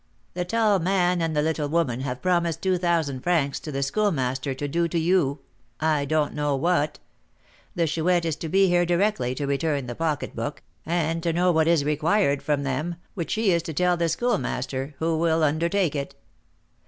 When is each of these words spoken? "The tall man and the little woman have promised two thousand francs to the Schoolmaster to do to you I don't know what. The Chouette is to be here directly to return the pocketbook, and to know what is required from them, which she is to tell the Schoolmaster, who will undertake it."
"The 0.33 0.45
tall 0.45 0.79
man 0.79 1.21
and 1.21 1.35
the 1.35 1.43
little 1.43 1.69
woman 1.69 1.99
have 1.99 2.23
promised 2.23 2.63
two 2.63 2.79
thousand 2.79 3.21
francs 3.21 3.59
to 3.59 3.71
the 3.71 3.83
Schoolmaster 3.83 4.55
to 4.55 4.67
do 4.67 4.87
to 4.87 4.97
you 4.97 5.41
I 5.79 6.05
don't 6.05 6.33
know 6.33 6.55
what. 6.55 6.97
The 7.75 7.85
Chouette 7.85 8.25
is 8.25 8.35
to 8.37 8.49
be 8.49 8.67
here 8.67 8.83
directly 8.83 9.35
to 9.35 9.45
return 9.45 9.85
the 9.85 9.93
pocketbook, 9.93 10.63
and 10.87 11.21
to 11.21 11.31
know 11.31 11.51
what 11.51 11.67
is 11.67 11.85
required 11.85 12.41
from 12.41 12.63
them, 12.63 12.95
which 13.13 13.29
she 13.29 13.51
is 13.51 13.61
to 13.61 13.73
tell 13.75 13.95
the 13.95 14.09
Schoolmaster, 14.09 14.95
who 14.97 15.19
will 15.19 15.43
undertake 15.43 15.95
it." 15.95 16.15